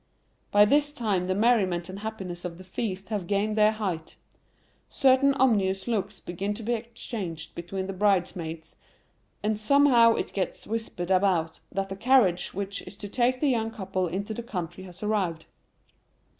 By 0.49 0.65
this 0.65 0.93
time 0.93 1.27
the 1.27 1.35
merriment 1.35 1.87
and 1.87 1.99
happiness 1.99 2.43
of 2.43 2.57
the 2.57 2.63
feast 2.63 3.09
have 3.09 3.27
gained 3.27 3.55
their 3.55 3.73
height; 3.73 4.15
certain 4.89 5.35
ominous 5.35 5.87
looks 5.87 6.19
begin 6.19 6.55
to 6.55 6.63
be 6.63 6.73
exchanged 6.73 7.53
between 7.53 7.85
the 7.85 7.93
bridesmaids, 7.93 8.75
and 9.43 9.59
somehow 9.59 10.15
it 10.15 10.33
gets 10.33 10.65
whispered 10.65 11.11
about 11.11 11.59
that 11.71 11.89
the 11.89 11.95
carriage 11.95 12.51
which 12.51 12.81
is 12.87 12.97
to 12.97 13.07
take 13.07 13.41
the 13.41 13.49
young 13.49 13.69
couple 13.69 14.07
into 14.07 14.33
the 14.33 14.41
country 14.41 14.85
has 14.85 15.03
arrived. 15.03 15.45